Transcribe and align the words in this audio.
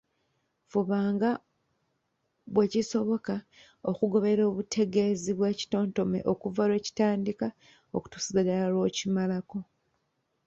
Fuba 0.69 0.97
nga 1.13 1.31
bwe 2.53 2.65
kisoboka 2.71 3.35
okugoberera 3.89 4.43
obutegeezi 4.51 5.31
bw’ekitontome 5.37 6.19
okuva 6.31 6.63
lwe 6.69 6.83
kitandika 6.85 7.47
okutuusiza 7.95 8.41
ddala 8.43 8.67
lw’okimalako. 8.73 9.59